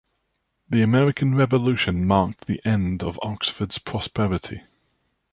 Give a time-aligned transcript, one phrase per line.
[0.67, 4.63] The American Revolution marked the end of Oxford's prosperity.